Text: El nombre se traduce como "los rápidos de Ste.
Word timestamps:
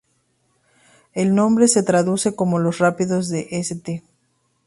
El 1.13 1.35
nombre 1.35 1.67
se 1.67 1.83
traduce 1.83 2.35
como 2.35 2.57
"los 2.57 2.79
rápidos 2.79 3.29
de 3.29 3.49
Ste. 3.63 4.01